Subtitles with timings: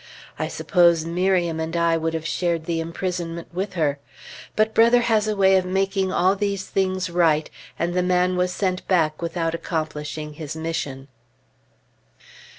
[0.39, 3.99] I suppose Miriam and I would have shared the imprisonment with her.
[4.55, 8.51] But Brother has a way of making all these things right; and the man was
[8.51, 11.07] sent back without accomplishing his mission.